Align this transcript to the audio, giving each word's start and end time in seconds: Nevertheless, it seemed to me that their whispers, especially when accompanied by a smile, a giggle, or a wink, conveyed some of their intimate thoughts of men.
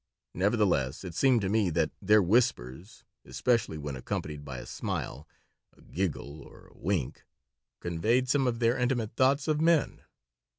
Nevertheless, 0.33 1.03
it 1.03 1.13
seemed 1.13 1.41
to 1.41 1.49
me 1.49 1.69
that 1.69 1.91
their 2.01 2.23
whispers, 2.23 3.03
especially 3.23 3.77
when 3.77 3.95
accompanied 3.95 4.43
by 4.43 4.57
a 4.57 4.65
smile, 4.65 5.27
a 5.77 5.83
giggle, 5.83 6.41
or 6.41 6.65
a 6.69 6.75
wink, 6.75 7.23
conveyed 7.79 8.27
some 8.27 8.47
of 8.47 8.57
their 8.57 8.75
intimate 8.75 9.15
thoughts 9.15 9.47
of 9.47 9.61
men. 9.61 10.01